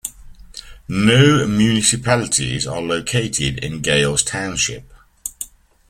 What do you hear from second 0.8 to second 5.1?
No municipalities are located in Gales Township.